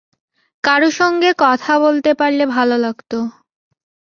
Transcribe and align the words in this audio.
কারো 0.63 0.89
সঙ্গে 0.91 1.29
কথা 1.37 1.73
বলতে 1.79 2.11
পারলে 2.13 2.43
ভালো 2.55 2.75
লাগে। 2.77 3.19